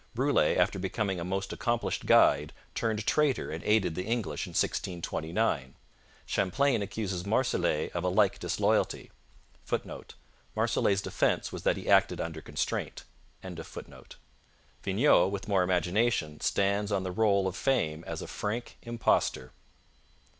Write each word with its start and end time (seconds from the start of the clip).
Brule, 0.15 0.39
after 0.39 0.79
becoming 0.79 1.19
a 1.19 1.23
most 1.23 1.53
accomplished 1.53 2.07
guide, 2.07 2.53
turned 2.73 3.05
traitor 3.05 3.51
and 3.51 3.63
aided 3.63 3.93
the 3.93 4.03
English 4.05 4.47
in 4.47 4.53
1629. 4.53 5.75
Champlain 6.25 6.81
accuses 6.81 7.23
Marsolet 7.23 7.91
of 7.91 8.03
a 8.03 8.07
like 8.09 8.39
disloyalty. 8.39 9.11
[Footnote: 9.65 10.15
Marsolet's 10.55 11.01
defence 11.03 11.51
was 11.51 11.61
that 11.61 11.77
he 11.77 11.87
acted 11.87 12.19
under 12.19 12.41
constraint.] 12.41 13.03
Vignau, 13.43 15.27
with 15.29 15.47
more 15.47 15.61
imagination, 15.61 16.39
stands 16.41 16.91
on 16.91 17.03
the 17.03 17.11
roll 17.11 17.47
of 17.47 17.55
fame 17.55 18.03
as 18.07 18.23
a 18.23 18.27
frank 18.27 18.79
impostor. 18.81 19.51